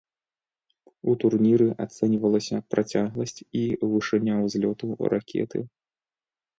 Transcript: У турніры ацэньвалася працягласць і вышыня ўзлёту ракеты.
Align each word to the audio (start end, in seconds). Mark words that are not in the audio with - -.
У 1.11 1.13
турніры 1.23 1.67
ацэньвалася 1.85 2.63
працягласць 2.77 3.39
і 3.63 3.65
вышыня 3.95 4.43
ўзлёту 4.45 4.85
ракеты. 5.17 5.59